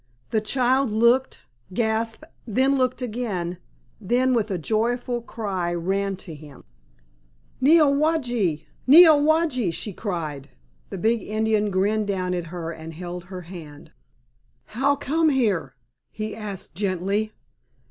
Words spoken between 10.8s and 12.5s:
The big Indian grinned down at